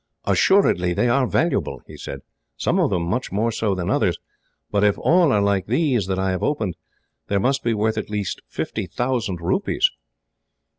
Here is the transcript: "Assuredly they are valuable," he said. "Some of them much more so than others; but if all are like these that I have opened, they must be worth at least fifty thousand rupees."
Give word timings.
"Assuredly 0.25 0.95
they 0.95 1.07
are 1.09 1.27
valuable," 1.27 1.83
he 1.85 1.95
said. 1.95 2.21
"Some 2.57 2.79
of 2.79 2.89
them 2.89 3.03
much 3.03 3.31
more 3.31 3.51
so 3.51 3.75
than 3.75 3.91
others; 3.91 4.17
but 4.71 4.83
if 4.83 4.97
all 4.97 5.31
are 5.31 5.43
like 5.43 5.67
these 5.67 6.07
that 6.07 6.17
I 6.17 6.31
have 6.31 6.41
opened, 6.41 6.75
they 7.27 7.37
must 7.37 7.63
be 7.63 7.75
worth 7.75 7.99
at 7.99 8.09
least 8.09 8.41
fifty 8.47 8.87
thousand 8.87 9.41
rupees." 9.41 9.91